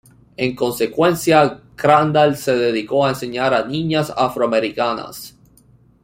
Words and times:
En 0.35 0.55
consecuencia, 0.55 1.61
Crandall 1.75 2.35
se 2.35 2.55
dedicó 2.55 3.05
a 3.05 3.09
enseñar 3.09 3.53
a 3.53 3.67
niñas 3.67 4.11
afroamericanas. 4.17 5.37